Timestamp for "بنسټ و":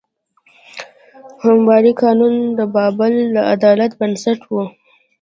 3.99-4.55